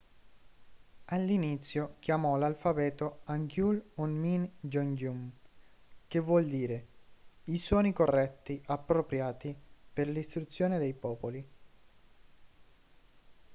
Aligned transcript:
all'inizio 1.13 1.97
chiamò 1.99 2.35
l'alfabeto 2.35 3.19
hangeul 3.25 3.79
hunmin 3.97 4.49
jeongeum 4.59 5.31
che 6.07 6.19
vuol 6.19 6.47
dire 6.47 6.87
i 7.43 7.59
suoni 7.59 7.93
corretti/appropriati 7.93 9.55
per 9.93 10.07
l'istruzione 10.07 10.79
dei 10.79 10.93
popoli 10.95 11.47